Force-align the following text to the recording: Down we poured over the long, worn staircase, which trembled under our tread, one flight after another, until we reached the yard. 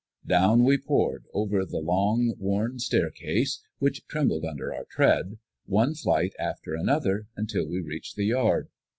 Down 0.25 0.63
we 0.63 0.79
poured 0.79 1.25
over 1.31 1.63
the 1.63 1.77
long, 1.77 2.33
worn 2.39 2.79
staircase, 2.79 3.63
which 3.77 4.07
trembled 4.07 4.43
under 4.43 4.73
our 4.73 4.85
tread, 4.85 5.37
one 5.67 5.93
flight 5.93 6.33
after 6.39 6.73
another, 6.73 7.27
until 7.35 7.67
we 7.67 7.81
reached 7.81 8.15
the 8.15 8.25
yard. 8.25 8.69